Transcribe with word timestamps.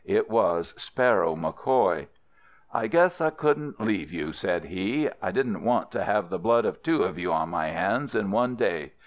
It 0.03 0.31
was 0.31 0.69
Sparrow 0.81 1.35
MacCoy. 1.35 2.07
"'I 2.73 2.87
guess 2.87 3.21
I 3.21 3.29
couldn't 3.29 3.79
leave 3.79 4.11
you,' 4.11 4.33
said 4.33 4.65
he. 4.65 5.07
'I 5.21 5.31
didn't 5.31 5.63
want 5.63 5.91
to 5.91 6.03
have 6.03 6.31
the 6.31 6.39
blood 6.39 6.65
of 6.65 6.81
two 6.81 7.03
of 7.03 7.19
you 7.19 7.31
on 7.31 7.49
my 7.49 7.67
hands 7.67 8.15
in 8.15 8.31
one 8.31 8.55
day. 8.55 8.93